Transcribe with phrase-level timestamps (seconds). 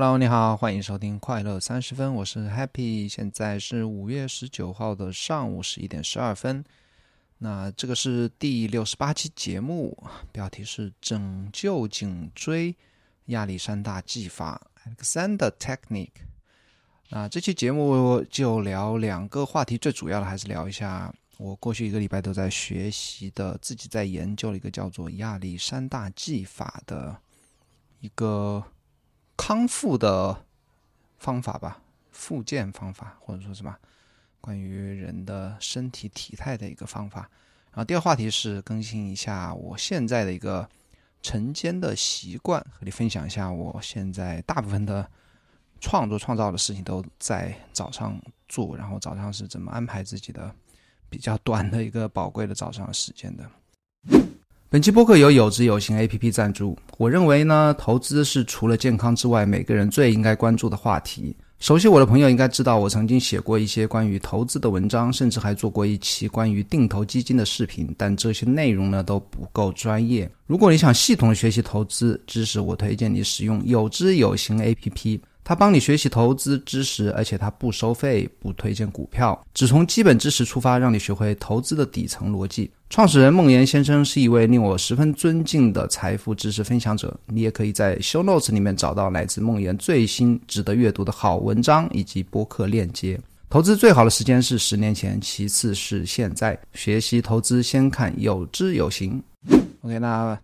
[0.00, 6.64] Hello，你好，欢迎收听快乐三十分，我是 Happy，现在是五月十九号的上午十一点十二分。
[7.38, 10.00] 那这个是第六十八期节目，
[10.30, 12.76] 标题是拯救颈椎
[13.24, 16.10] 亚历山大技法 （Alexander Technique）。
[17.08, 27.20] 那这期节目就聊两个话题，最主要的还是聊一下我过去一个礼拜都在学习的、自己在研究的一个叫做亚历山大技法的
[27.98, 28.62] 一个。
[29.38, 30.44] 康复的
[31.18, 33.74] 方法吧，复健方法，或者说什么
[34.40, 37.20] 关于人的身体体态的一个方法。
[37.70, 40.68] 然后第二话题是更新一下我现在的一个
[41.22, 45.08] 晨间的习惯，和你分享一下我现在大部分的
[45.80, 50.52] 创作创造的事情都在早上做，然后早上是怎么安排自己的
[51.08, 53.48] 比较短的一个宝贵的早上时间的。
[54.70, 56.76] 本期播客由有知有行 A P P 赞助。
[56.98, 61.34] 我认为呢，投资是除了健康之外，每个人最应该关注的话题。
[61.58, 67.88] 熟悉我的朋友应该知道，我曾经写过一些关于投资的文章，甚至还做过一期关于定投基金的视频。
[67.96, 70.30] 但这些内容呢都不够专业。
[70.46, 75.18] 如果你想系统学习投资知识，我推荐你使用有知有行 A P P。
[75.48, 82.70] 他帮你学习投资知识，而且他不收费，不推荐股票，只从基本知识出发，让你学会投资的底层逻辑。
[82.90, 87.18] 创始人孟岩先生是一位令我十分尊敬的财富知识分享者。
[87.28, 93.18] 你也可以在 Show Notes 里面找到来自孟岩最新值得阅读的好文章以及播客链接。
[93.48, 96.58] 投资最好的时间是十年前，其次是现在。
[96.74, 99.22] 学习投资先看有知有行。
[99.80, 100.38] OK，那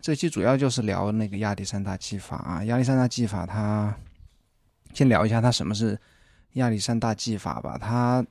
[0.00, 3.94] 这期主要就是聊那个亚历山大技法啊，亚历山大技法它。
[4.98, 5.96] 先聊一下它什么是
[6.54, 7.78] 亚历山大技法吧。
[7.78, 8.26] 它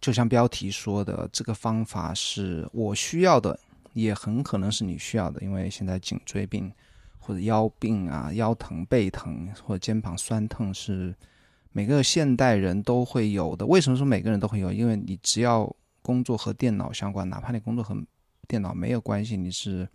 [0.00, 3.60] 就像标题说的，这个方法是我需要的，
[3.92, 5.42] 也很可能是你需要的。
[5.42, 6.72] 因为现在颈椎病
[7.18, 11.14] 或者腰病啊、腰疼、背疼或者肩膀酸痛是
[11.72, 13.66] 每个现代人都会有的。
[13.66, 14.72] 为什么说每个人都会有？
[14.72, 17.94] 因为你只要工作和电脑相关，哪怕你工作和
[18.46, 19.86] 电脑没有关系，你是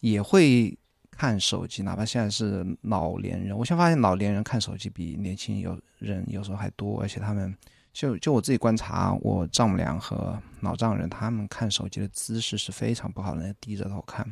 [0.00, 0.76] 也会。
[1.16, 7.54] 看手机，哪怕现在是老年人，我现在发现老年人看手机比年轻有人有时候还多，而且他们
[7.92, 14.26] 就就我自己观察，我丈母娘和老丈人他们看手机的姿势是非常不好的，低着头看。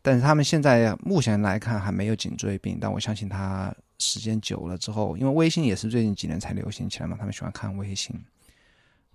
[0.00, 8.18] 但是他们现在目前来看还没有颈椎病，但我相信他时间久了之后，因为微信也是最近几年才流行起来嘛，他们喜欢看微信，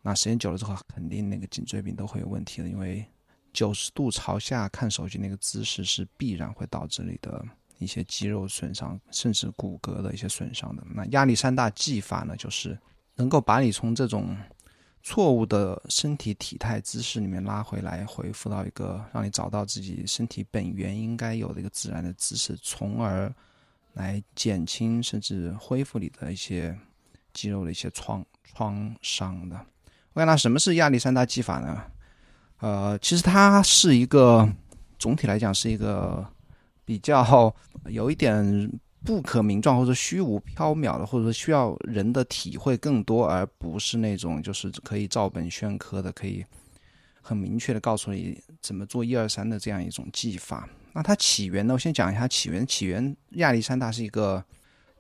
[0.02, 3.06] 那时间久了之后，肯定那个颈椎病都会有问题的，因为。
[3.58, 7.44] 九十度朝下看手机那个姿势是必然会导致你的
[7.80, 10.84] 一些肌肉损伤，甚至骨骼的一些损伤的。
[10.94, 12.78] 那亚历山大技法呢，就是
[13.16, 14.38] 能够把你从这种
[15.02, 23.34] 错误的身体体态姿势里面拉回来，恢复到一个让你找到自己身体本源应该有的一个自然的姿势，从而
[23.94, 26.78] 来减轻甚至恢复你的一些
[27.34, 29.56] 肌肉的一些创创伤的。
[30.14, 31.84] OK，那什么是亚历山大技法呢？
[32.60, 34.48] 呃，其实它是一个
[34.98, 36.26] 总体来讲是一个
[36.84, 37.54] 比较
[37.86, 38.72] 有一点
[39.06, 46.44] 不可名状或者虚无缥缈的，或者说需要人的体会更多，而不是那种就是可以照本宣科的，可以
[47.22, 50.68] 很明确的告诉你怎么做一二三的这样一种技法。
[50.94, 51.74] 那它起源呢？
[51.76, 52.66] 我先讲一下起源。
[52.66, 54.44] 起源亚历山大是一个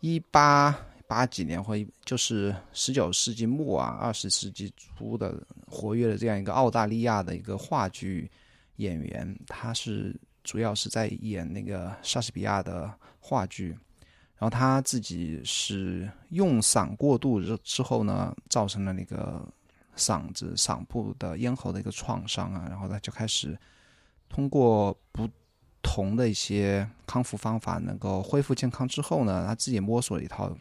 [0.02, 0.78] 一八。
[1.08, 1.74] 八几年或
[2.04, 8.30] 就是十九世纪末啊，二十世纪初的活跃的这样一个澳大利亚的一个话剧
[8.76, 10.14] 演员，他是
[10.44, 13.70] 主要是在演那个莎士比亚的话剧，
[14.38, 19.48] 然后他自己是用嗓过度之之后呢，造成了那个
[19.96, 23.58] 嗓子嗓部的咽喉的一个创伤啊，然后他就开始
[24.28, 25.30] 通过不
[25.82, 30.54] 同的一些康复方法能够恢复健康之后呢，他自己摸索了一套。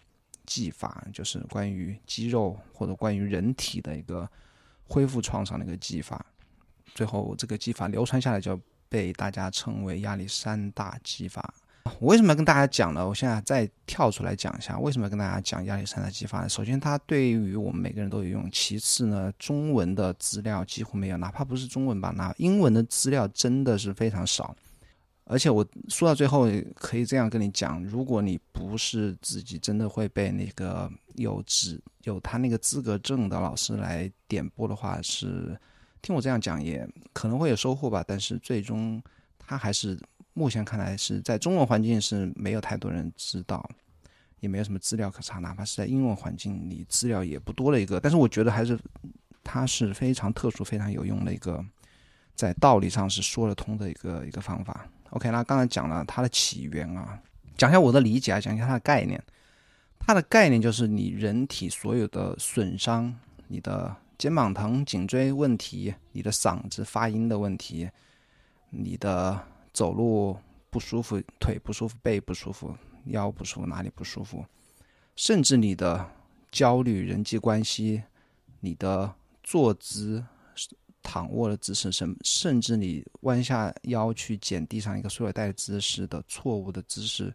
[0.47, 4.29] 技法就是关于肌肉或者关于人体的一个
[4.84, 6.25] 恢复创伤的一个技法，
[6.95, 8.59] 最后这个技法流传下来，就
[8.89, 11.53] 被大家称为亚历山大技法。
[12.01, 13.07] 我为什么要跟大家讲呢？
[13.07, 16.48] 我现在再跳出来讲一下，为什么要跟大家讲亚历山大技法呢？
[16.48, 24.57] 首先，它对于我们每个人都有用；其次呢，中文的资料几乎没有，哪怕不是中文吧，那英文的资料真的是非常少。
[25.28, 35.59] 而且我说到最后，可以这样跟你讲：如果你不是自己真的会被那个有资有他那个资格证的老师来点播的话，是
[36.01, 38.05] 听我这样讲也可能会有收获吧。
[38.07, 39.03] 但是最终
[39.37, 39.99] 他还是
[40.33, 43.69] 目前看来是在中文环境是没有太多人知道，
[44.39, 45.41] 也没有什么资料可查。
[45.41, 47.99] 哪怕是在英文环境里，资料也不多的一个。
[47.99, 48.79] 但是我觉得还是
[49.43, 51.61] 它是非常特殊、非常有用的一个，
[52.37, 54.89] 在道理上是说得通的一个一个方法。
[55.16, 57.18] OK，那刚才讲了它的起源啊，
[57.57, 59.22] 讲一下我的理解啊，讲一下它的概念。
[59.98, 63.16] 它的概念就是你人体所有的损伤，
[63.48, 67.89] 你的肩膀疼、颈椎问题，你的嗓子发音的问题，
[68.68, 69.41] 你的
[69.72, 70.36] 走路
[70.68, 72.77] 不舒服、腿不舒服、背不舒服、
[73.07, 74.45] 腰不舒服、哪里不舒服，
[75.16, 76.10] 甚至你的
[76.53, 78.03] 焦虑、人际关系，
[78.60, 80.22] 你的坐姿。
[81.07, 87.33] 躺卧的姿势，甚甚至你弯下腰去捡地上一个塑料袋的姿势的错误的姿势，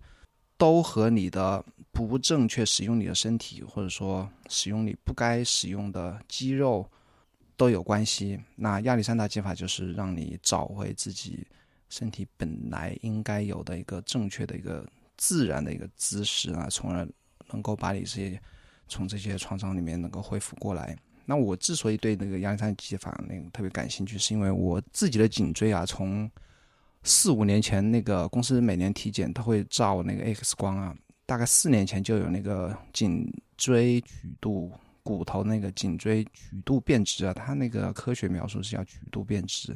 [0.57, 6.85] 都和你的不正确使用你的身体，或者说使用你不该使用的肌肉
[7.55, 8.37] 都有关系。
[8.57, 11.47] 那亚历山大技法就是让你找回自己
[11.87, 14.85] 身体本来应该有的一个正确的一个
[15.15, 17.07] 自然的一个姿势啊，从而
[17.51, 18.41] 能够把你这些
[18.89, 20.97] 从这些创伤里面能够恢复过来。
[21.31, 26.29] 那我之所以对那个亚历山技法那个特别感兴趣，是因为我自己的颈椎啊，从
[27.03, 30.93] 四五年前那个公司每年体检，他会照那个 X 光啊，
[31.25, 34.69] 大概四年前就有那个颈椎曲度
[35.03, 39.73] 骨头那个颈椎曲度变直啊，它那个科学描述是叫曲度变直，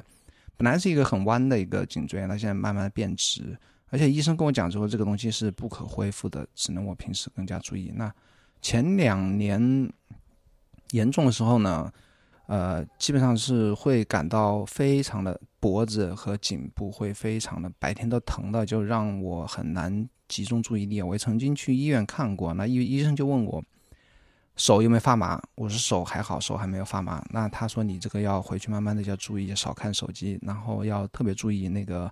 [0.57, 7.93] 本来是一个很弯的一个颈椎，它现在慢慢变直，而且医生跟我讲说这个东西是不可恢复的，只能我平时更加注意。
[7.95, 8.13] 那
[8.61, 9.89] 前两年。
[10.91, 11.91] 严重的时候呢，
[12.47, 21.01] 呃，基本上是会感到非常的脖子和颈部会非常的白天都疼的，就让我很难集中注意力。
[21.01, 23.63] 我曾经去医院看过，那医医生就问我
[24.55, 27.21] 手有没有发麻，我说手还好，手还没有发麻。
[27.31, 32.09] 那他说你这个要回去慢慢的要注意，少看手机，然后要特别注意那个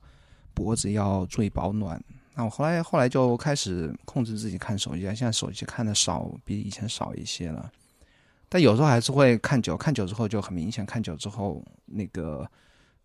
[0.53, 2.03] 脖子要注意保暖。
[2.35, 7.71] 那我后来后来就开始控制自己看手机，现在手机看的少，比以前少一些了。
[8.53, 12.47] 但有时候还是会看久，看久之后就很明显，看久之后那个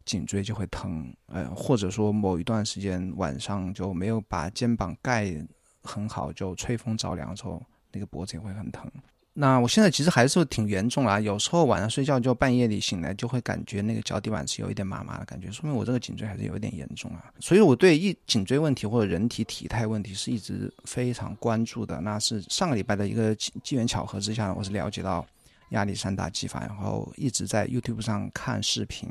[0.05, 5.35] 颈椎就会疼，呃，或者说某一段时间晚上就没有把肩膀盖
[5.81, 8.93] 很好，就吹风着凉之后，那个脖子也会很疼。
[9.33, 17.33] 那我现在其实还是挺严重啦，有时候晚上睡觉就半夜里醒来就会感觉那个脚底板是有一点麻麻的感觉，说明我这个颈椎还是有一点严重啊。
[17.41, 22.03] 所以我对一颈椎问题或者人体体态问题是一直非常关注的。
[22.03, 25.25] 那是上个礼拜的一个机缘巧合之下，我是了解到。
[25.70, 29.09] 亚历山大技法，然后一直在 YouTube 上看视频，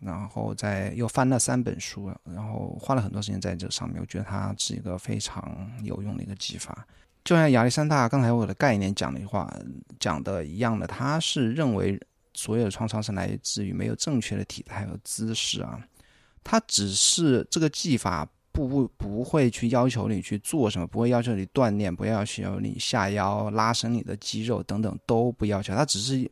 [0.00, 4.00] 然后在又翻了三本书，然后花了很多时间在这上面。
[4.00, 6.86] 我觉得它是一个非常有用的一个技法。
[7.24, 9.52] 就像亚历山大刚才我的概念讲的话
[9.98, 12.00] 讲的一样的，他是认为
[12.34, 15.80] 所有的创伤是来自于没有正确的体态和姿势啊，
[16.44, 18.28] 他只是这个技法。
[18.56, 26.30] 不不不会去要求你去做什么，不会要求你锻炼，不要求你下腰拉伸你的肌肉等等都不要求，它只是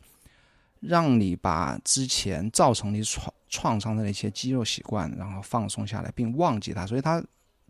[0.80, 6.86] 让你把之前造成你创创伤的那些肌肉习惯，然后放松下来，并忘记它。
[6.86, 7.22] 所以他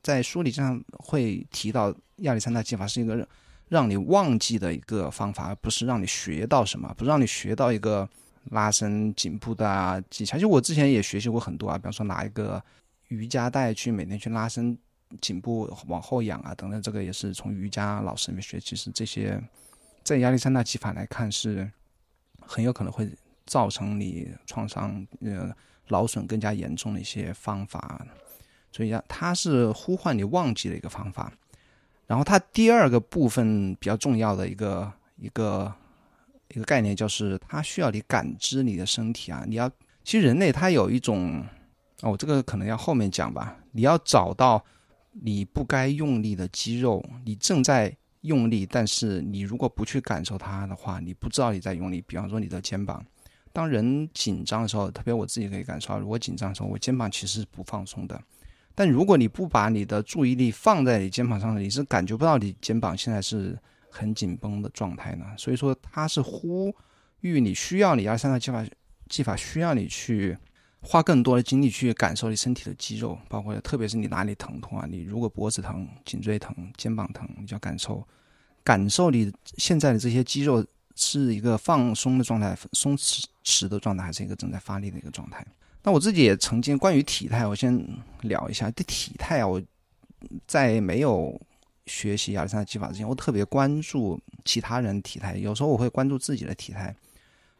[0.02, 3.26] 在书里这样会提到亚历山大技法是一个
[3.68, 8.08] 让你忘记的一个方法，而不是让你学到什么，不是让你学到一个
[8.50, 10.36] 拉伸颈部的技巧。
[10.36, 12.62] 其实我之前也学习过很多啊，比方说拿一个。
[13.08, 14.76] 瑜伽带去每天去拉伸
[15.20, 18.58] 颈部往后仰啊等等，这个也是从瑜伽老师里面学。
[18.58, 19.40] 其实这些
[20.02, 21.70] 在亚历山大技法来看是
[22.40, 23.08] 很有可能会
[23.46, 25.54] 造成你创伤呃
[25.88, 28.04] 劳损更加严重的一些方法，
[28.72, 31.32] 所以呀，它是呼唤你忘记的一个方法。
[32.06, 35.72] 然后它第二个部分比较重要的一个一个
[36.48, 39.70] 一个概念就是它需要你感知你的身体啊，你要
[40.02, 41.46] 其实人类它有一种。
[42.04, 43.56] 哦，这个可能要后面讲吧。
[43.72, 44.62] 你要找到
[45.12, 52.02] 你不该用力的肌肉，你正在用力，但是你如果不去感受它的话，你不知道你在用力。
[52.06, 53.02] 比方说你的肩膀，
[53.54, 58.22] 当人紧张的时候，特别我自己可以感受到，如果紧张的时候，我肩膀其实是不放松的。
[58.74, 63.58] 但如果你不把你的注意力放在你肩膀上，你是感觉不到你肩膀现在是
[63.88, 65.24] 很紧绷的状态呢。
[65.38, 66.74] 所以说，它是呼
[67.20, 68.62] 吁你需要你二三的技法，
[69.08, 70.36] 技法需要你去。
[70.86, 74.86] 花更多的精力去感受你身体的肌肉，包括特别是你哪里疼痛啊？
[74.88, 78.06] 你如果脖子疼、颈椎疼、肩膀疼，你就要感受，
[78.62, 80.64] 感受你现在的这些肌肉
[80.94, 85.44] 是一个放松的状态、松弛弛的状态，还是一个正在发力的一个状态？
[85.82, 87.82] 那我自己也曾经关于体态，我先
[88.20, 88.70] 聊一下。
[88.70, 89.60] 对体态啊，我
[90.46, 91.40] 在没有
[91.86, 96.94] 学习亚历山大技法之前，我特别关注其他人体态，有时候我会关注自己的体态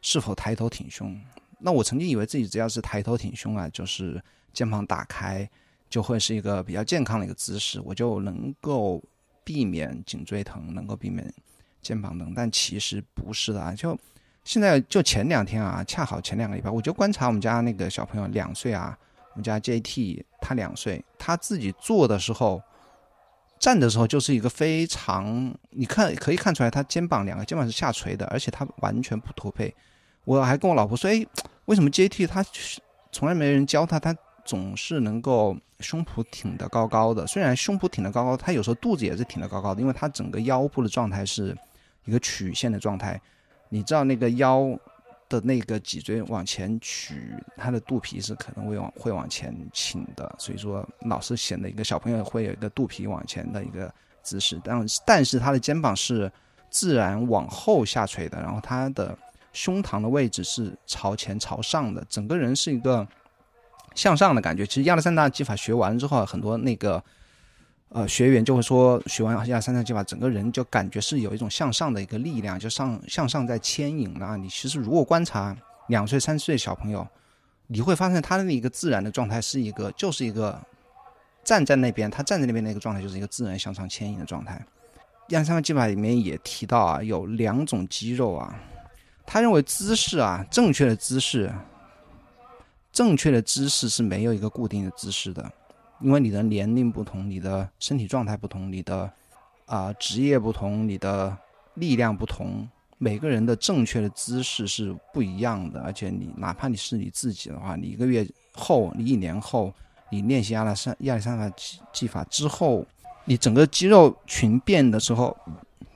[0.01, 1.19] 是否抬头挺胸。
[1.65, 5.49] 那我曾经以为自己只要是抬头挺胸啊，就是肩膀打开，
[5.89, 9.01] 就会是一个比较健康的一个姿势，我就能够
[9.43, 11.33] 避免颈椎疼，能够避免
[11.81, 12.33] 肩膀疼。
[12.35, 13.73] 但其实不是的啊！
[13.73, 13.97] 就
[14.43, 18.95] 现在就前两天啊，恰好前两个礼拜，我就观察我们家那个小朋友两岁啊，
[19.31, 22.61] 我们家 JT 他两岁，他自己坐的时候，
[23.57, 29.73] 站的时候就是一个非常，你看可以看出来，他肩膀两个肩膀是下垂的，而且他完全不驼背。
[30.25, 31.23] 我还跟我老婆说，哎，
[31.65, 32.43] 为什么 JT 他
[33.11, 37.27] 从来没人教他，他总是能够胸脯挺得高高的。
[37.27, 41.55] 虽然胸脯挺得高高，他有时候肚子也是挺得高高的，因为他整个腰部的状态是
[42.05, 43.19] 一个曲线的状态。
[43.69, 44.77] 你知道那个腰。
[45.27, 53.91] 的那个脊椎往前曲，他的肚皮是可能会往会往前倾的，所以说老是显得一个小朋友会有一个肚皮往前的一个
[54.21, 56.31] 姿势，但但是他的肩膀是
[56.69, 59.17] 自然往后下垂的，然后他的
[59.55, 63.07] 胸膛的位置是朝前朝上的，整个人是一个
[63.95, 64.67] 向上的感觉。
[64.67, 67.03] 其实亚历山大技法学完之后，很多那个。
[67.89, 74.35] 呃，学员就会说，学完亚历山大技法，整个人就感觉是有一种向上的一个力量，就上向上在牵引了。
[74.35, 75.55] 你其实如果观察
[75.87, 77.07] 两岁、三岁小朋友，
[77.67, 80.59] 你会发现他的那个自然的状态是一个，就是一个
[81.45, 84.55] 站在那边，他站在那边那个状态就是一个自然向上牵引的状态。
[85.29, 88.59] 亚历山大技法里面也提到啊，有两种肌肉啊，
[89.25, 91.53] 他认为姿势啊，正确的姿势，
[92.91, 95.51] 正确的姿势是没有一个固定的姿势的。
[96.01, 99.09] 因为你的年龄不同，你的身体状态不同，你的
[99.65, 101.35] 啊职业不同，你的
[101.75, 102.67] 力量不同，
[102.97, 105.81] 每个人的正确的姿势是不一样的。
[105.81, 109.73] 而且你哪怕你是你自己的话，你一个月后，你一年后，
[110.11, 112.85] 你练习亚历山亚历山大技技法之后，
[113.23, 115.35] 你整个肌肉群变的时候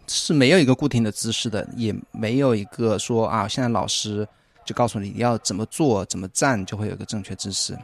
[0.10, 4.28] 是没有一个固定的姿势的，也没有一个说啊，现在老师
[4.66, 7.78] 就告诉你要怎么做，怎么站，就会有一个正确姿势。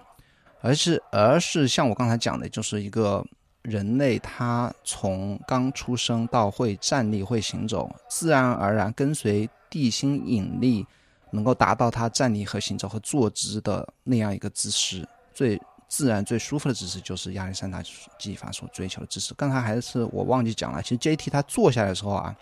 [0.62, 3.24] 而是，而是像我刚才讲的，就是一个
[3.62, 10.84] 人类，他从刚出生到会站立、会行走，自然而然跟随地心引力，
[11.32, 17.83] 能够达到他站立和行走和坐姿的那样一个姿势，最自然、最舒服的姿势，就是亚历山大
[18.17, 19.33] 技法所追求的姿势。
[19.35, 22.35] 刚才还是我忘记讲了，其实 JT 他坐下来的时候啊，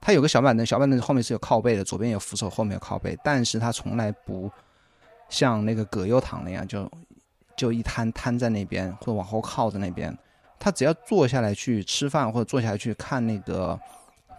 [0.00, 4.50] 他有个小板凳，小板凳后面是有靠背的，左边有扶手，后面有靠背，但是他从来不
[5.28, 6.90] 像那个葛优躺那样就。
[7.58, 10.16] 就一瘫瘫在那边，或者往后靠在那边。
[10.60, 13.76] 他只要坐下来去吃饭，或者坐下来去看那个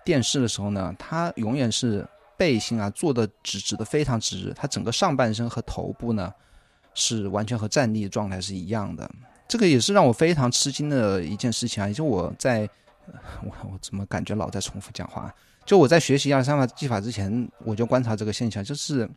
[0.05, 4.53] 电视的时候呢，他永远是背心啊坐的直直的，非常直。
[4.55, 6.33] 他整个上半身和头部呢，
[6.93, 9.09] 是完全和站立的状态是一样的。
[9.47, 11.91] 这个也是让我非常吃惊的一件事情啊！
[11.91, 12.69] 就我在，
[13.43, 15.33] 我我怎么感觉老在重复讲话？
[15.65, 19.09] 就我在学习亚三法技法之前，我就观察这个现象，就是，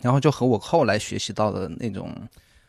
[0.00, 2.12] 然后就和我后来学习到的那种。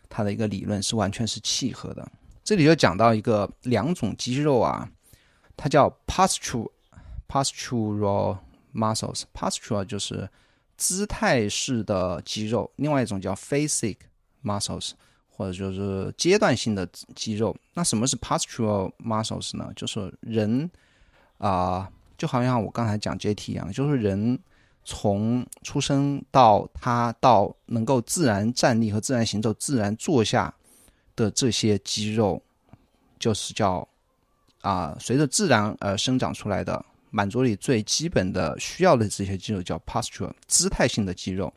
[0.10, 2.10] 它的一个理论是完全是契合的。
[2.42, 4.90] 这里就讲到一个两种肌肉啊，
[5.58, 6.72] 它叫 postural
[7.28, 8.38] postural
[8.74, 9.24] muscles。
[9.34, 10.30] postural 就是
[10.78, 13.98] 姿态式的肌肉，另外一种叫 physic
[14.48, 14.92] muscles，
[15.30, 17.56] 或者就是阶段性的肌肉。
[17.74, 19.70] 那什么是 postural muscles 呢？
[19.76, 20.70] 就是人
[21.38, 24.40] 啊，就好像我刚才讲 JT 一样，就是人。
[24.90, 30.54] 从出生到他到能够自然站立和自然行走、自然坐下
[31.14, 32.42] 的这些肌肉，
[33.20, 33.86] 就是叫
[34.62, 41.54] 啊，随着自然而生长出来的，满足你最基本的需要的这些肌肉叫 posture，姿态性的肌肉。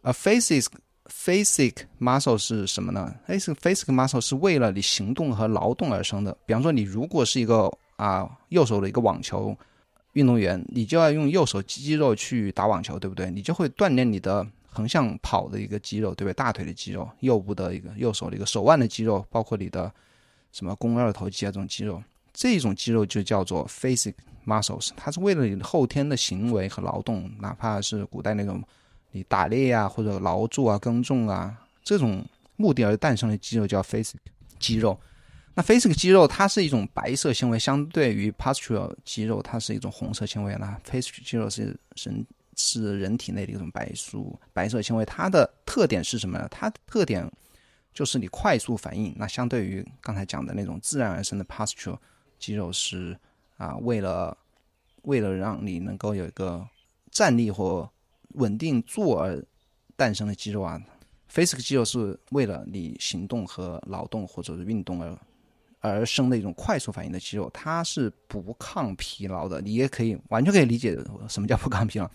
[0.00, 0.66] 而 physic
[1.12, 6.36] physic muscle 是什么呢？physic physic muscle 是为了你行动和劳动而生的。
[6.46, 9.56] 比方说，你如果是一个啊右手的一个网球。
[10.14, 13.30] 运动员，你就要用右手肌肉去打网球，对不对？
[13.30, 16.34] 你就会锻炼你的横向跑的一个肌肉，对不对？
[16.34, 19.90] 大腿的肌肉，右部的一个右手的一个手腕的肌肉，包括你的
[20.52, 24.12] 什么肱二头肌啊这种肌肉，这种肌肉就叫做 physic
[24.44, 28.62] muscles，它是为了你后天的行为和劳动，哪怕是古代那种
[29.12, 32.24] 你打猎啊或者劳作啊耕种啊这种
[32.56, 34.16] 目的而诞生的肌肉叫 physic
[34.58, 34.98] 肌肉。
[35.54, 40.56] 那 physic 肌肉它是一种白色纤维，相对于 postural 肌肉，它是一种红色纤维。
[40.58, 42.26] 那 face 肌肉是人
[42.56, 46.48] 是人体内的一种白素白色纤维，它的特点是什么呢？
[46.50, 47.30] 它的特点
[47.92, 49.14] 就是你快速反应。
[49.14, 51.98] 那相对于刚才讲的那种自然而生的 postural
[52.38, 53.14] 肌肉，是
[53.58, 54.34] 啊，为了
[55.02, 56.66] 为了让你能够有一个
[57.10, 57.90] 站立或
[58.34, 59.44] 稳定坐而
[59.96, 60.80] 诞生的肌肉啊。
[61.30, 65.16] ，FAC 力肌肉是为了你行动和劳动或者是运动而。
[65.84, 69.60] 而生的一种快速反应的肌肉，它是不抗疲劳的。
[69.60, 70.96] 你也可以完全可以理解
[71.28, 72.08] 什么叫不抗疲劳。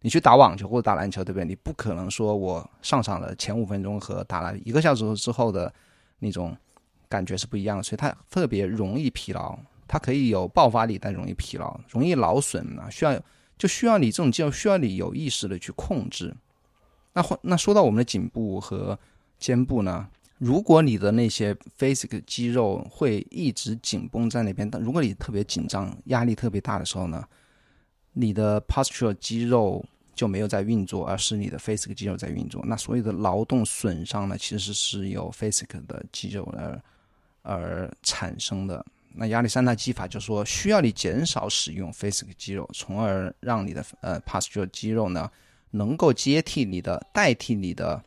[0.00, 1.44] 你去打网球或者打篮球，对不对？
[1.44, 5.72] 你不可能说我上场的前五分钟和打了一个小时之后的
[6.18, 6.56] 那种
[7.08, 9.56] 感觉是不一样的，所以它特别容易疲劳。
[9.86, 12.90] 它可以有爆发力，但容易疲劳，容易劳损啊。
[12.90, 13.16] 需要
[13.62, 16.34] 就需要你这种肌肉，需要你有意识的去控制。
[17.12, 18.98] 那那说到我们的颈部和
[19.38, 20.08] 肩部呢？
[20.38, 27.24] 如果你的那些 physical 肌肉会一直紧绷在那边，但如果你特别紧张、压力特别大的时候呢，
[28.14, 32.64] 你的 posture 肌肉就没有在运作，而是你的 physical 肌肉在运作。
[32.66, 36.82] 那所有的劳动损伤呢，其实是由 physical 的肌肉而
[37.42, 38.84] 而产生的。
[39.14, 45.30] 那亚历山大技法就说，需要你减少使用 physical 肌肉，从而让你的呃 posture 肌肉呢，
[45.72, 48.02] 能够接替你的、代替你的。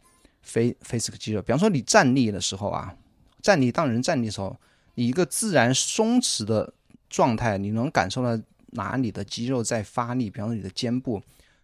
[0.47, 2.95] 非 physical 肌肉，比方说你站立的时候啊，
[3.41, 4.55] 站立当人站立的时候，
[4.93, 6.71] 你一个自然松弛的
[7.09, 10.29] 状态，你能感受到哪里的肌肉在发力。
[10.29, 11.19] 比方说你的肩部，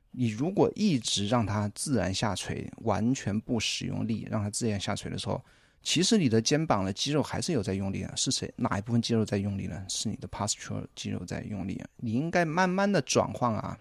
[0.09, 5.39] 你如果一直让它自然下垂，完全不使用力，让它自然下垂的时候，
[5.83, 8.11] 其实你的肩膀的肌肉还是有在用力的。
[8.15, 9.83] 是谁哪一部分肌肉在用力呢？
[9.87, 11.83] 是你的 posture 肌肉在用力。
[11.97, 13.77] 你应该慢慢的转换啊。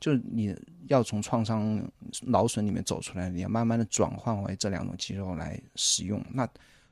[0.00, 0.54] 就是你
[0.88, 1.82] 要从创伤
[2.26, 6.22] 劳损里面走出来，你要慢慢的转换为这两种肌肉来使用。
[6.30, 6.46] 那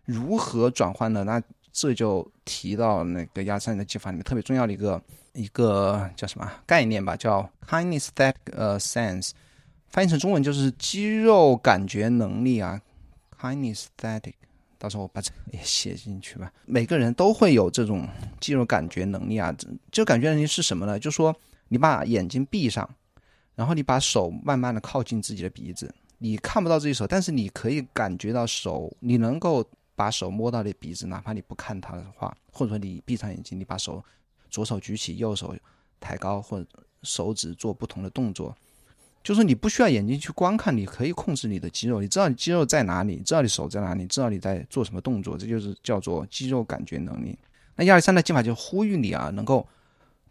[0.04, 1.22] 如何转换呢？
[1.22, 1.42] 那
[1.72, 5.02] 这就提到那个亚三的技法里面特别重要的一个
[5.34, 9.32] 一个叫什么概念吧，叫 kinesthetic 呃 sense，
[9.88, 12.80] 翻译成中文就是肌肉感觉能力啊。
[13.38, 14.34] kinesthetic，
[14.82, 16.52] 到时候我把这个也写进去吧。
[16.66, 18.08] 每个人都会有这种
[18.40, 19.54] 肌肉感觉能力啊，
[19.92, 20.98] 这感觉能力是什么呢？
[20.98, 21.32] 就说
[21.68, 22.88] 你把眼睛闭上。
[23.54, 29.62] 然后你把手慢慢的靠近自己的鼻子，你看不到自己手，但是你可以感觉到手，你能够
[29.94, 34.02] 把手摸到你鼻子，哪怕你不看它的话，或者说你闭上眼睛，你把手
[34.48, 35.54] 左手举起，右手
[36.00, 36.66] 抬高，或者
[37.02, 38.56] 手指做不同的动作，
[39.22, 47.38] 就是你不需要眼睛去观看，你可以控制你的肌肉，你知道肌肉在哪里，知道你手在哪里，知道你在做什么动作，这就是叫做肌肉感觉能力。
[47.76, 49.66] 那亚历山大技法就呼吁你啊，能够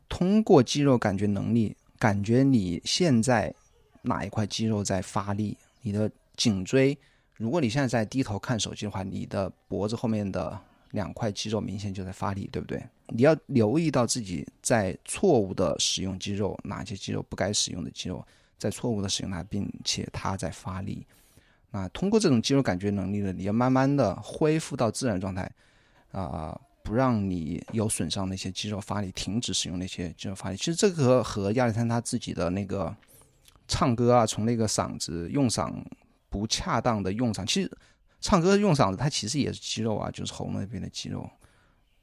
[0.10, 1.76] 通过肌肉感觉能力。
[1.98, 3.54] 感觉你现在
[4.02, 5.56] 哪一块肌肉在发力？
[5.84, 6.98] 你的颈椎，
[7.38, 10.60] 如果你现在在低头看手机的话，你的脖子后面的
[10.92, 12.84] 两块肌肉明显就在发力，对不对？
[13.08, 18.26] 你要留意到自己在错误的使用肌肉，哪些肌肉不该使用的肌肉
[18.62, 21.06] 在错误的使用它，并且它在发力。
[21.72, 25.52] 那通过这种肌肉感觉能力呢，你要慢慢的恢复到自然状态，
[26.12, 26.60] 啊。
[26.84, 30.58] 不让你有损伤那些肌肉发力，停止使用那些肌肉发力。
[30.58, 32.94] 其实这个和亚历山他自己的那个
[33.68, 35.72] 唱歌啊，从那个嗓子用嗓
[36.28, 37.72] 不恰当的用嗓，其实
[38.20, 41.30] 唱歌用嗓子它其实也是肌肉啊，就是喉咙那边的肌肉，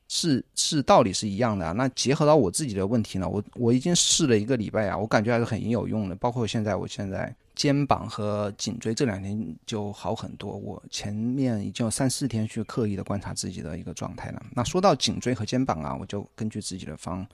[0.08, 1.72] 是是道理是一样的啊。
[1.72, 6.16] 那结合到我自己的问题呢，我我已经试了一个礼拜啊，我感觉还是很有用的。
[6.16, 7.34] 包括现在，我现在。
[7.58, 10.56] 肩膀和颈椎这两天就好很多。
[10.56, 14.40] 我前面已经有三四天去刻意的观察自己的一个状态了。
[14.52, 17.26] 那说到颈椎和肩膀啊，我就根据自己的方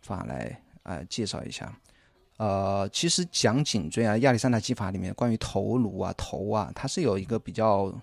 [0.00, 1.78] 法来呃介绍一下。
[2.38, 7.94] 呃，其实讲颈椎啊，亚历山大技法里面关于头颅啊、头啊，它是有一个比较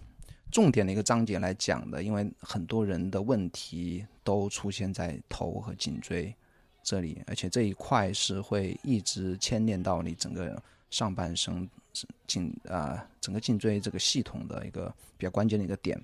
[0.53, 2.01] 重点的一个章节来讲的。
[2.01, 6.33] 因为很多人的问题都出现在头和颈椎
[6.81, 10.63] 这里，而且这一块是会一直牵连到你整个。
[10.93, 11.67] 上半身
[12.27, 15.99] 颈啊，整个颈椎这个系统的一个比较关键的一个点。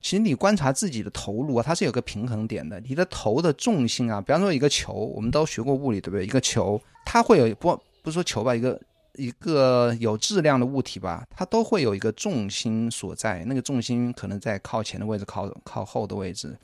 [0.00, 2.80] 其实你观察自己的头颅啊，它是有个平衡点的。
[2.80, 6.24] 你的头的重心啊，比方说一个球，我们都学过物理，对不对？
[6.24, 8.80] 一个球它会有不不是说球吧，一个
[9.14, 13.44] 一个有质量的物体吧，它都会有一个重心所在。
[13.44, 16.56] 那个重心可能在靠前的位置，靠靠后的位置，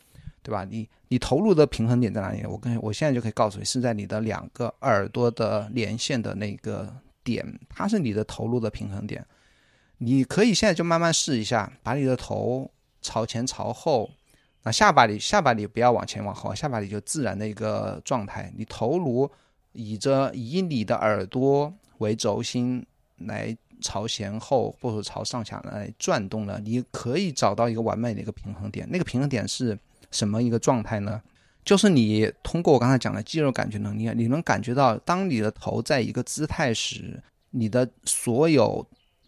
[0.43, 0.65] 对吧？
[0.65, 2.45] 你你头颅的平衡点在哪里？
[2.47, 6.93] 我跟我现在就可以告诉你，是在你的两个耳朵的连线的那个。
[7.25, 9.23] 点，它是你的头颅的平衡点。
[9.99, 12.71] 你可以现在就慢慢试一下，把你的头
[13.03, 14.09] 朝前朝后，
[14.63, 18.51] 那下巴里下巴里不要往前往后，下巴里就自然的一个状态。
[18.57, 19.31] 你头颅
[19.73, 22.85] 倚着以你的耳朵为轴心
[23.19, 28.89] 来朝前后或者朝上下来转动了，你可以找到一个完美的一个平衡点。
[28.91, 29.79] 那个平衡点是
[30.11, 31.23] 什么一个状态呢？
[31.65, 38.87] 就是你通过我刚才讲的肌肉感觉能力，你能感觉到，当你的头在一个姿态时，你的所有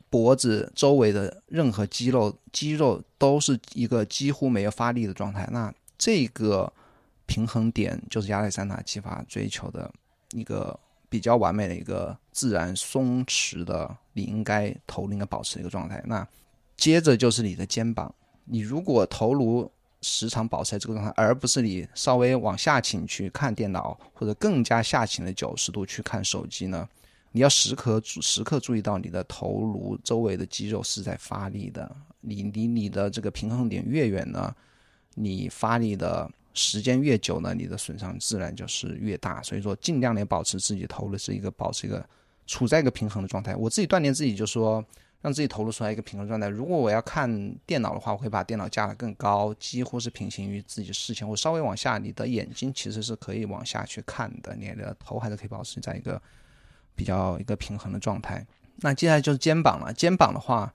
[0.08, 5.46] 脖子周围的任何肌肉肌肉都是一个几乎没有发力的状态。
[5.52, 6.72] 那这个
[7.26, 9.92] 平衡点就是亚历山大技法追求的
[10.32, 10.78] 一个
[11.10, 16.02] 比较完美的一个自然松弛的，你应该头应该保持一个状态。
[16.06, 16.26] 那
[16.78, 18.14] 接着就是你的肩膀，
[18.46, 19.70] 你如果头颅。
[20.02, 26.88] 时常保持在这个状态，而不是你稍微往下倾去看电脑，或者更加下倾的九十度去看手机呢？
[27.32, 31.94] 你要时刻时刻注意到你的头颅周围的肌肉是在发力的。
[32.22, 34.56] 你离你的这个平衡点越远呢，
[35.16, 39.42] 你发力的时间越久呢，你的损伤自然就是越大。
[39.42, 42.04] 所以说，尽量的保持自己头颅是一个保持一个
[42.46, 43.54] 处在一个平衡的状态。
[43.56, 44.84] 我自己锻炼自己就说。
[45.22, 46.48] 让自己投入出来一个平衡状态。
[46.48, 51.28] 如果我要看电脑的话，我会把电脑架得更高，几乎是平行于自己视线。
[51.28, 56.18] 我稍微往下，你的眼睛其实是可以往下去看的，你的头还是可以保持在一个
[56.94, 58.42] 比较一个平衡的状态。
[58.76, 59.92] 那接下来就是肩膀了。
[59.92, 60.72] 肩膀的话，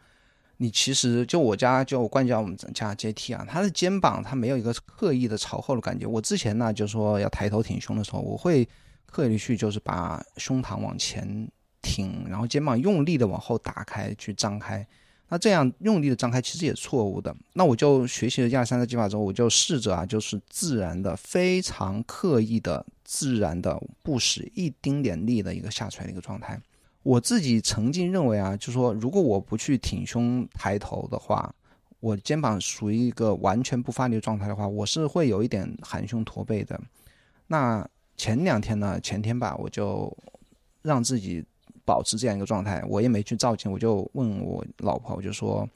[0.57, 6.05] 你其实就我家就我关键我们整家阶梯啊，他的肩膀他没有一个刻意的朝后的感觉。
[6.05, 8.67] 我之前呢就说要抬头挺胸的时候，我会
[9.05, 11.47] 刻意去就是把胸膛往前。
[11.87, 14.83] 挺，然后肩膀用力的往后打开去张开，
[15.29, 17.35] 那这样用力的张开其实也错误的。
[17.53, 26.59] 那我就学习了亚历山大技法之后，我就试着啊，就是自然的、非常刻意的、自然的，不使一丁点力的一个下垂的一个状态。
[27.05, 31.53] 我自己曾经认为啊，就说如果我不去挺胸抬头的话，
[31.99, 36.81] 我肩膀属于一个完全不发力状态的话，我是会有一点含胸驼背的。
[37.45, 37.87] 那
[38.17, 40.11] 前两天呢，前天吧，我就
[40.81, 41.45] 让自己。
[41.87, 45.69] 保持这样一个状态，我也没去照镜，我就问我老婆，我就说，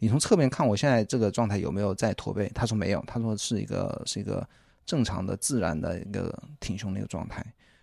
[0.00, 2.50] 你从侧面看我现在这个状态有没有在驼背？
[2.52, 4.44] 她说没有，她说是一个是一个
[4.84, 7.40] 正常的自然的一个挺胸的一个状态。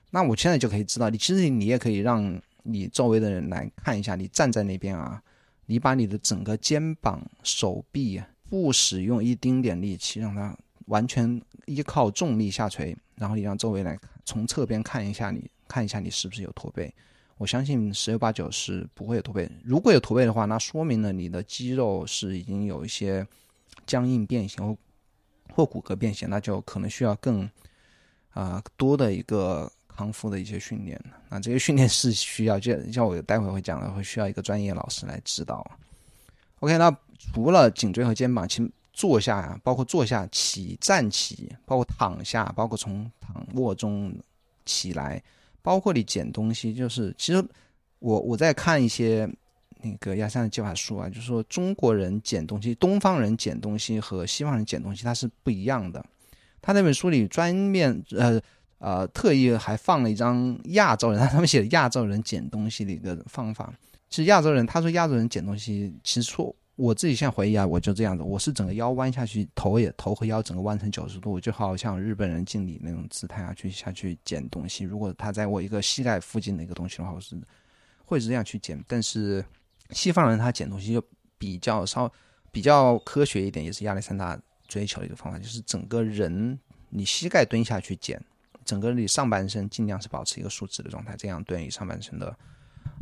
[0.10, 5.22] 那我现在就可以知道，你其实你也可以让你周围的人来看一下，你站在那边啊，
[5.66, 16.94] 你把你的整个肩膀、手臂不使用一丁点力气，让它完全依靠重力下垂，然后你让周围来从侧边看一下，你看一下你是不是有驼背。
[17.38, 19.50] 我相信十有八九是不会有驼背。
[19.64, 23.26] 如果有驼背的话，那说明了你的肌肉是已经有一些
[23.88, 24.78] 僵硬变形或
[25.54, 27.50] 或骨骼变形，那就可能需要更
[28.30, 29.72] 啊多的一个
[30.02, 31.00] 康复的一些训练。
[31.30, 35.64] 那这些训练是需要，就像我待会会讲的，会需要一个专业老师来指导。
[36.60, 44.12] OK，那除了颈椎和肩膀，其坐下呀，包括坐下、起、站起，包括躺下，包括从躺卧中
[44.66, 45.22] 起来。
[45.62, 47.44] 包括你捡东西，就是其实
[48.00, 49.30] 我我在看一些
[49.82, 56.04] 那个亚山的计划书啊，就是说中国人捡东西，东方人捡东西和西方人捡东西它是不一样的。
[56.64, 58.40] 他那本书里专面呃
[58.82, 63.72] 呃特意还放了一张亚洲人，他们写的亚洲人捡东西的一个方法。
[64.10, 66.54] 其实亚洲人他说亚洲人捡东西其实错。
[66.78, 74.84] 我自己现在回忆啊，我就这样子，我是整个腰弯下去，头也头和腰整个弯成九十度，就好像日本人敬礼那种姿态啊，去下去捡东西。
[74.84, 77.40] 如果他在我一个膝盖附近的一个东西的话，我是
[78.04, 78.84] 会是这样去捡。
[78.88, 79.46] 但是
[79.92, 81.04] 西方人他捡东西就
[81.38, 82.12] 比较稍
[82.52, 86.58] 比较科学一点，也是亚历山大追求的一个方法，就是整个人
[86.90, 88.20] 你膝盖蹲下去捡，
[88.66, 92.36] 整个你上半身尽量是保持一个竖直的状态，这样对你上半身的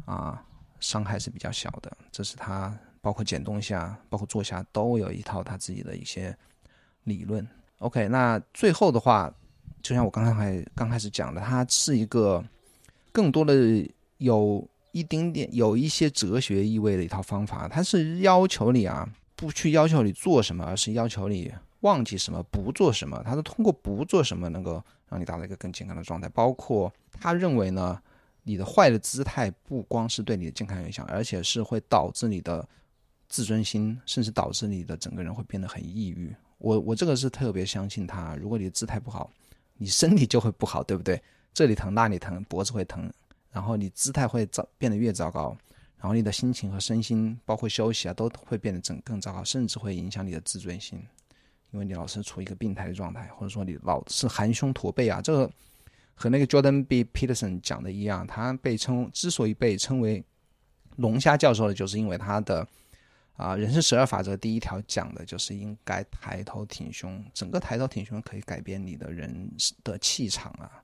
[0.06, 0.44] 啊
[0.80, 1.92] 伤害是比较小的。
[2.12, 2.78] 这是他。
[3.02, 6.38] 包括捡东西啊，包括坐下，都有一套他自己的一些
[7.06, 7.48] 理论。
[7.78, 9.34] OK，那最后的话，
[9.82, 12.44] 就像我刚刚还刚开始讲的，它是一个
[13.14, 17.70] 更多的有一丁点有一些哲学意味的一套方法。
[17.70, 21.50] 它是要求你啊，不去要求你做什么，而是要求你
[21.82, 23.22] 忘记什么，不做什么。
[23.24, 26.28] 他是通过不做什么，能够让你达到一个更健康的状态。
[26.30, 28.02] 包括他认为呢，
[28.44, 32.68] 你的坏的姿态不光是对你的健康影响，而且是会导致你的。
[33.32, 36.36] 自尊心，甚至导致你的整个人会变得很抑郁。
[36.58, 38.36] 我我这个是特别相信他。
[38.38, 39.30] 如果你的姿态不好，
[39.78, 41.22] 你身体就会不好，对不对？
[41.54, 43.08] 这里疼那里疼，脖子会疼，
[43.52, 45.56] 然后你姿态会糟变得越糟糕，
[45.98, 51.00] 然后你的心情和身心，包括休息啊，都会变得整更糟糕，甚至会影响你的自尊心，
[51.72, 55.22] 因为你老是处于一个病态的状态，或者说你老是含胸驼背啊。
[55.22, 55.52] 这个
[56.14, 57.04] 和那个 Jordan B.
[57.04, 60.24] Peterson 讲的一样，他被称之所以被称为
[60.98, 62.68] 龙虾教授的，就是因为他的。
[63.40, 69.50] 啊，人生十二法则第一条讲的就是应该抬头挺胸，整个抬头挺胸可以改变你的人
[69.82, 70.84] 的气场啊。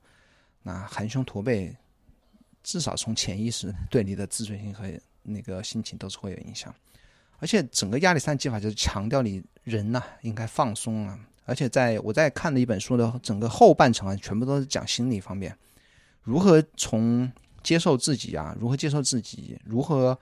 [0.62, 1.76] 那含胸驼背，
[2.62, 4.90] 至少从潜意识对你的自尊心和
[5.22, 6.74] 那个心情都是会有影响。
[7.38, 11.18] 而且整个亚历山计划就是强调你人呐应该放松啊。
[11.44, 15.56] 而且在我在看的一本书的整个后半程啊，全部都是讲心理方面，
[16.22, 17.30] 如何从
[17.62, 20.18] 接受自己啊，如何接受自己，如何。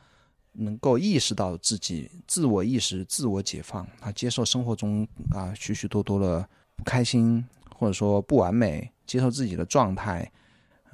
[0.57, 7.45] 能够意识到自己自我意识、自我解放啊，接受生活中啊许许多多的不开心
[7.77, 10.31] 或者说不完美，接受自己的状态，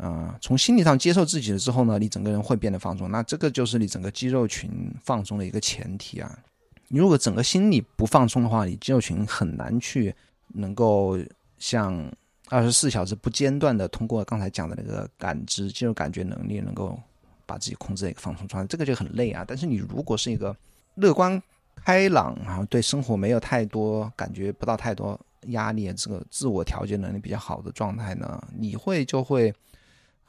[0.01, 3.11] 啊，从心理上接受自己了之后呢，你整个人会变得放松。
[3.11, 4.71] 那这个就是你整个肌肉群
[5.05, 6.39] 放松的一个前提啊。
[6.89, 10.15] 你如果整个心理不放松的话，你肌肉群很难去
[10.49, 11.19] 能够
[11.59, 12.11] 像
[12.49, 16.99] 二十四小时不间断的通过刚才讲的那个感知肌肉感觉能力能够。
[17.47, 19.45] 把自己控制在一个放松状态，这个就很累啊。
[19.45, 20.57] 但是你如果是一个
[20.95, 21.43] 乐观
[21.75, 29.53] 开朗然后，对生活没有太多感觉不到太多压力，这个自我调节能力比较好的状态呢，你会就会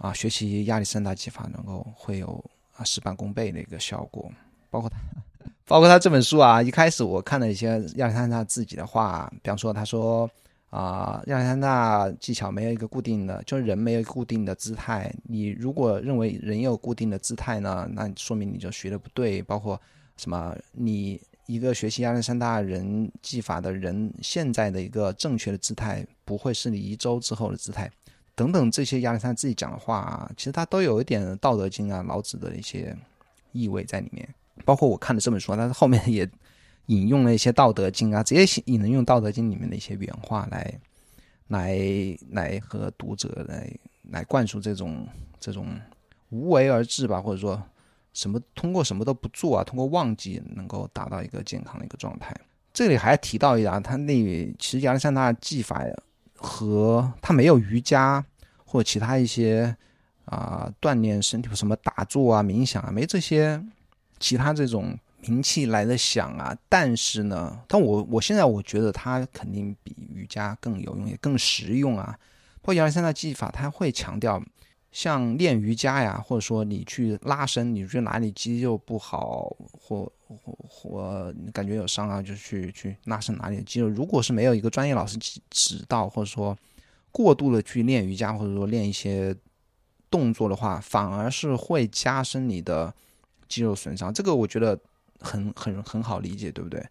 [0.01, 2.43] 啊学习亚历山大技法，能够会有
[2.75, 4.31] 啊事半功倍的一个效果。
[4.71, 4.97] 包括他，
[5.67, 6.61] 包括他这本书啊。
[6.61, 10.27] 一开始我看了一些亚历山大自己的话，比方说他说
[10.71, 15.13] 啊，亚历山大技巧没有一个固定的，就是人没有固定的姿态。
[15.23, 19.41] 你如果认为人有固定的姿态呢，那说明你就学的不对。
[19.43, 19.79] 包括
[20.17, 27.91] 什么，你一个学习亚历山大人技法的人，现在的一个正确的姿态，不会是你一周之后的姿态。
[28.35, 32.95] 等等这些亚历山大自己讲的话啊，其实他都有一点《道德经》啊、老子的一些
[33.51, 34.27] 意味在里面。
[34.63, 36.29] 包括我看的这本书，但是后面也
[36.87, 40.79] 引用了一些《道德经》啊，直接引用《道德经》里面的一些原话来，
[41.47, 41.79] 来
[42.29, 43.71] 来和读者来
[44.11, 45.07] 来灌输这种
[45.39, 45.67] 这种
[46.29, 47.61] 无为而治吧，或者说
[48.13, 52.35] 什么通过什么都不做啊，通过忘记能够达到一个健康的一个状态。
[52.71, 54.13] 这里还提到一下，他那
[54.59, 55.93] 其实亚历山大技法呀
[56.41, 58.25] 和他没有瑜伽。
[58.63, 59.75] 或者其他一些
[60.23, 63.61] 啊锻炼身体什么打坐啊冥想啊没这些
[64.17, 72.17] 其他这种名气来的响啊，但是呢，但我我现在我觉得它肯定比瑜伽更有用也更实用啊。
[72.61, 74.41] 包括亚历山大技法，他会强调
[74.93, 83.87] 像练瑜伽呀，或者说你去拉伸，你觉得哪里肌肉不好或或感觉有伤啊，就去去拉伸哪里的肌肉。
[83.89, 86.57] 如果是没有一个专业老师指指导，或者说。
[87.13, 89.35] 过度的去练瑜伽，或者说练一些
[90.09, 92.93] 动作的话，反而是会加深你的
[93.49, 94.13] 肌肉损伤。
[94.13, 94.79] 这个我觉得
[95.19, 96.81] 很很很好理解，对不对？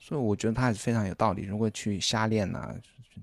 [0.00, 1.42] 所以我觉得他还是非常有道理。
[1.42, 2.74] 如果去瞎练呢，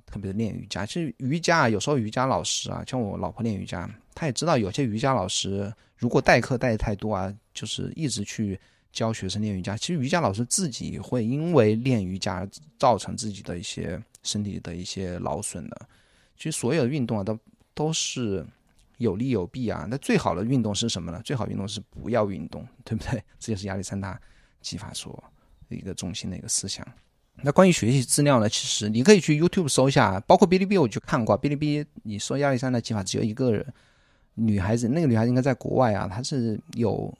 [0.05, 8.57] 特别是练瑜伽，其实瑜伽有时候瑜伽老师啊，像我老婆练瑜伽，她也知道有些瑜伽老师如果代课代太多啊，就是一直去
[8.91, 9.75] 教学生练瑜伽。
[9.77, 12.47] 其实瑜伽老师自己会因为练瑜伽
[12.77, 15.81] 造成自己的一些身体的一些劳损的。
[16.37, 17.37] 其实所有的运动啊，都
[17.73, 18.45] 都是
[18.97, 19.85] 有利有弊啊。
[19.89, 21.21] 那最好的运动是什么呢？
[21.23, 23.21] 最好运动是不要运动，对不对？
[23.39, 24.19] 这就是亚历山大
[24.61, 25.21] 技法所
[25.69, 26.85] 一个中心的一个思想。
[27.41, 28.49] 那关于学习资料呢？
[28.49, 31.39] 其实你可以去 YouTube 搜一下，包括哔哩哔哩，我去看过。
[31.39, 33.65] 哔哩哔哩，你说亚历山大技法只有一个人，
[34.33, 37.13] 女孩子，那个女孩子应该在国外啊，她是有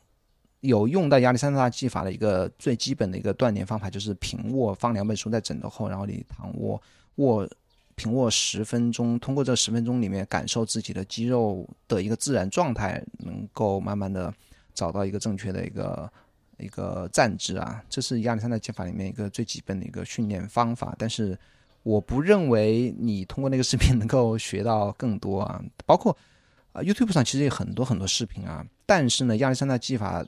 [0.61, 6.81] 有用到亚历山大技法的一个最基本的一个锻炼方法，就是平卧，放两本书在枕头后，然后你躺卧
[7.15, 7.49] 卧。
[7.95, 14.33] 平卧十分钟，通过这十分钟里面感受自己的肌肉的一个自然状态，能够慢慢的
[14.73, 16.09] 找到一个正确的一个
[16.59, 20.95] 一个站姿啊，这是亚历山大技法里面一个最基本的一个训练方法。
[20.97, 21.37] 但是
[21.83, 26.17] 我不认为你通过那个视频能够学到更多啊，包括
[26.71, 30.25] 啊 YouTube 上其实有很多很多视频啊，但是呢，亚历山大技法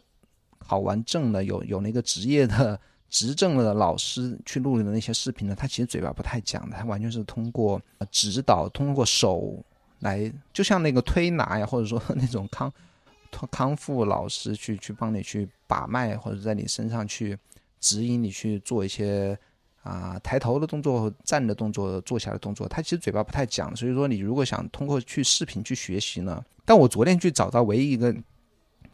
[0.68, 2.80] 考完证的有有那个职业的。
[3.12, 7.78] 执政的老师去录的那些视频呢，他其实嘴巴不太讲的，他完全是通过
[8.10, 9.62] 指导，通过手
[10.00, 12.72] 来，就像那个推拿呀，或者说那种康
[13.52, 17.38] 康复老师去去帮你去把脉，或者在你身上去
[17.82, 19.38] 指引你去做一些
[19.84, 23.76] 啊抬头的动作、站的动作、坐下的动作，他其实嘴巴不太讲。
[23.76, 28.16] 所以说，你如果想通过去视频去学习呢，但我昨天去找到唯一一个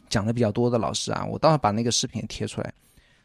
[0.08, 2.74] 讲的比较多的老师啊，我倒是把那个视频也贴出来。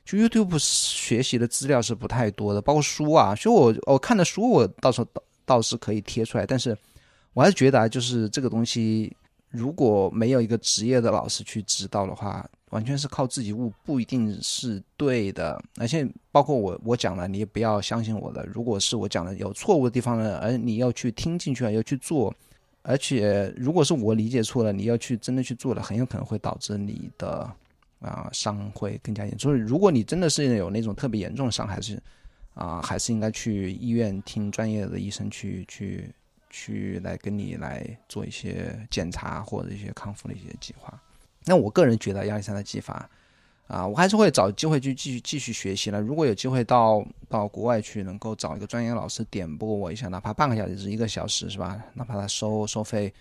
[0.05, 6.77] 就 YouTube 学习的资料是不太多的，包括书啊，所以我我看的书我到时候倒倒是可以贴出来，但是
[7.33, 9.15] 我还是觉得啊，就是这个东西
[9.49, 15.61] 如果没有一个职业的老师去指导的话，完全是靠自己悟，不一定是对的。
[15.77, 18.45] 而且包括我我讲了，你也不要相信我的。
[18.53, 22.33] 如果是我讲的有错误的地方呢，而你要去听进去啊，要去做，
[22.83, 27.51] 而且如果是我理解错了，你要去真的去做了，很有可能会导致你的。
[28.05, 29.55] 啊，伤会更加严重。
[29.55, 31.97] 如果你真的是有那种特别严重的伤，还是
[32.53, 36.13] 啊，还是应该去医院听专业的医生去去
[36.49, 41.01] 去来跟你来做一些检查或者一些康复的一些计划。
[41.45, 43.09] 那我个人觉得亚历山大技法
[43.73, 45.99] 啊，我还是会找机会去继续继续学习了。
[45.99, 51.81] 如果有机会到到国外去，能够找一个专业老师点拨我一下，哪怕半个小时、一个小时，是吧？
[51.95, 53.13] 哪怕他收收费。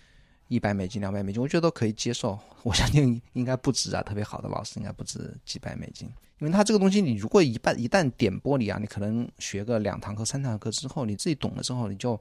[0.49, 2.37] 一百美金、两百美金，我觉得都可以接受。
[2.61, 6.07] 我相信应该不止啊，特别好的老师应该不止几百美金。
[6.39, 12.19] 因为他这个东西，你如果一半一旦点拨你啊，你可能学个两堂课、三堂课之后，你自己懂了之后，你就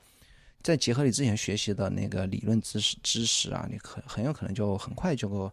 [0.62, 5.52] 再结合你之前学习的那个理论知识知识啊，你可很有可能就很快就够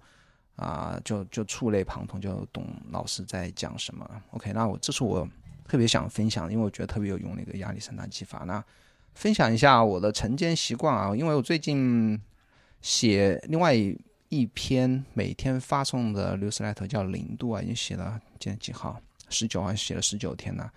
[0.60, 4.10] 啊，就就触类旁通，就懂老师在讲什么。
[4.32, 5.28] OK，那我这是我
[5.68, 8.44] 特别想分享，因为我觉得特别有用那个亚历山大技法。
[8.46, 8.64] 那
[9.16, 12.22] 分享一下我的晨间习惯啊，因为我最近。
[12.82, 18.98] 写另外一篇每天发送的 newsletter 叫零度啊，已经写了今天几号？
[19.28, 20.72] 十九号写了十九天了。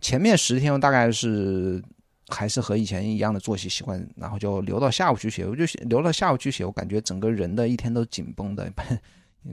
[0.00, 1.82] 前面十天大概是
[2.28, 5.44] 还是和以前一样的作息习惯，然后就留到下午去写。
[5.44, 8.72] 我就留到下午去写，我感觉整个人的一天都紧绷的，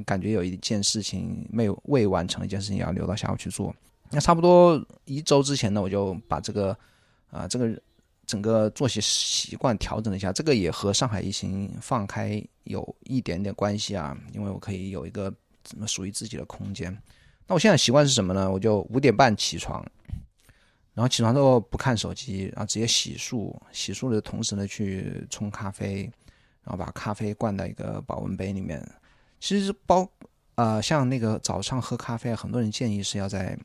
[0.06, 3.74] 感觉有一件事情没有未完成，一件事情要留到下午去做。
[4.12, 6.78] 那差不多一周之前呢，我就把这个
[7.32, 7.82] 啊这个
[8.26, 10.32] 整个作息习惯调整了一下。
[10.32, 16.95] 这个也和上海疫情放开有一点点关系啊，因为我可以有一个怎么属于自己的空间。
[17.48, 18.52] 那我现在习惯是什么呢？
[18.52, 19.84] 我就五点半起床，
[20.93, 23.56] 然后起床之后不看手机，然后直接洗漱。
[23.71, 26.12] 洗漱的同时呢，去冲咖啡，
[26.63, 28.88] 然后把咖啡灌到一个保温杯里面。
[29.39, 30.10] 其实包
[30.56, 33.58] 呃，像那个早上喝咖啡，很多人建议是要在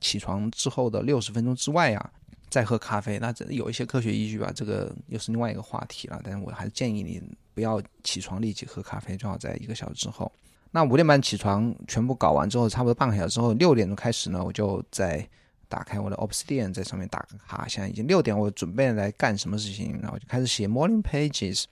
[0.00, 2.10] 起床之后的六十分钟之外呀
[2.48, 3.18] 再喝咖啡。
[3.18, 6.18] 那这有一些科学依据吧，这个又是另外一个话题了。
[6.24, 10.32] 但是我还是建议你不要起床立即喝咖啡，最好在一个小时之后。
[10.70, 15.28] 那五点半起床，全部搞完之后，差不多半个小时之后，六点钟开始呢，我就在
[15.68, 17.68] 打开我的 Obsidian，在上面打个卡。
[17.68, 19.98] 现在已经六点，我准备来干什么事情？
[20.00, 21.64] 然后就开始写 Morning Pages。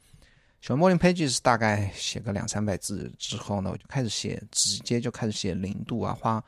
[0.66, 6.42] 全 Morning Pages 大概写个两三百字之后呢，我就开始写，直接就开始写零度啊，花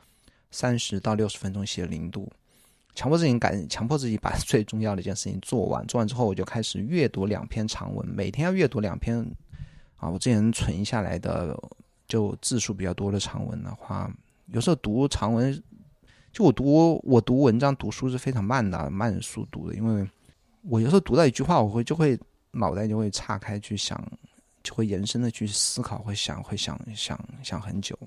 [0.51, 2.29] 三十到六十分钟写零度，
[2.93, 5.87] 强迫自己赶，强迫自己把最重要的一件事情做完。
[5.87, 9.25] 做完之后，我就开始阅读两篇长文，每天要阅读两篇
[9.95, 11.57] 啊，我之前存下来的。
[12.05, 14.11] 就字数比较多的长文的话，
[14.47, 15.63] 有时候读长文，
[16.33, 20.09] 就我读我读文章读书是非常慢的，慢速读的，因为
[20.63, 22.19] 我有时候读到一句话，我会就会
[22.51, 24.01] 脑袋就会岔开去想，
[24.63, 27.97] 就会延伸的去思考，会想会想想想很久。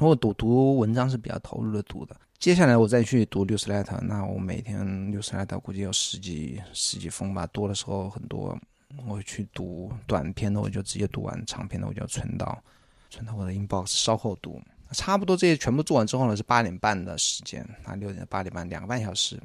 [0.00, 2.16] 我读读文章是比较投入的读的。
[2.38, 8.58] 接下来我再去读 newsletter，那我每天 newsletter 估计有十几十几封吧，多的时候很多。
[9.06, 12.62] 我去读短篇的，我就直接读完；长篇的，我就存到。
[13.08, 14.60] 存到我的 inbox，稍后读。
[14.90, 17.66] 差不多这些全部做完之后呢，是八点半的时间。
[17.86, 19.40] 那六点八点半，两个半小时，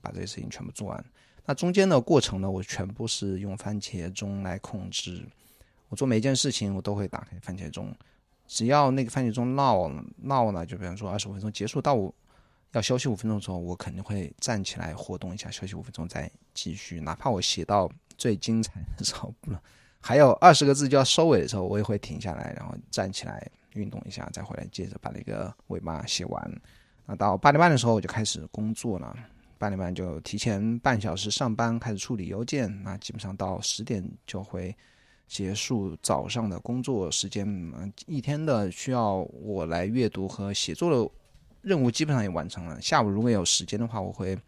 [0.00, 1.04] 把这些事情全部做完。
[1.46, 5.24] 那中间的过程呢，我全部是用番茄钟来控制。
[5.88, 7.94] 我做每一件事情，我都会打开番茄钟。
[8.48, 12.12] 只要那个番茄钟闹闹呢，就比方说二十五分钟结束到我
[12.72, 17.00] 要休息五分钟的时候，我肯定会站起来活动一下，休息五分钟再继续。
[17.00, 19.52] 哪怕我写到最精彩的时候不。
[20.00, 26.60] 还有二十个字就要收尾的时候，我也会停下来，然后站起来运动一下，再回来接着把那个尾巴写完。
[27.06, 29.16] 那到八点半的时候我就开始工作了，
[29.58, 32.82] 八点半就提前半小时上班，开始处理邮件。
[32.82, 34.74] 那基本上到十点就会
[35.26, 37.46] 结束早上的工作时间。
[38.06, 41.10] 一天的需要我来阅读和写作的
[41.62, 42.80] 任务基本上也完成了。
[42.80, 44.38] 下午如果有时间的话，我会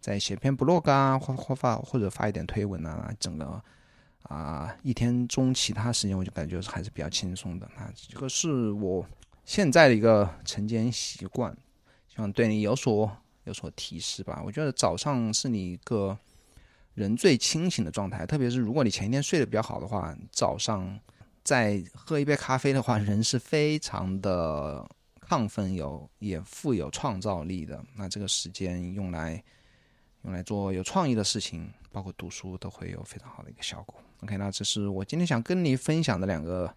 [0.00, 3.62] 再写篇 blog 啊，或或发或者发一点推文啊，整个。
[4.28, 9.04] 啊，一天中其他时间我就感觉还是比较轻松的啊，这个是我
[9.44, 11.52] 现在的一个晨间习惯，
[12.06, 13.10] 希望对你有所
[13.44, 14.42] 有所提示吧。
[14.44, 16.16] 我觉得早上是你一个
[16.94, 20.98] 人最清醒的状态，特别是如果你前一天睡得比较好的话，早上
[21.42, 24.86] 再喝一杯咖啡的话，人是非常的
[25.26, 27.82] 亢奋，有也富有创造力的。
[27.96, 29.42] 那这个时间用来
[30.24, 34.00] 用来做有创意的事情，包括读书，都会有非常好的一个效果。
[34.22, 36.72] OK，那这是我今天想跟你分享的两个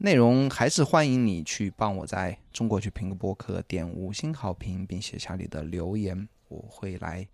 [0.00, 7.26] 内容，还是欢迎你去帮我在中国去评个播客，点五星好评，并写下你的留言，我会来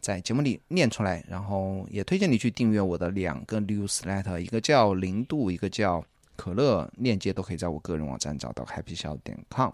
[0.00, 1.24] 在节目里念出来。
[1.28, 6.04] 然后也推荐你去订阅我的两个 newsletter，一个叫零度，一个叫
[6.36, 9.72] 可乐，链接都可以在我个人网站找到 happy 笑点 com。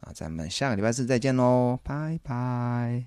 [0.00, 3.06] 啊，咱们下个礼拜四再见喽，拜拜。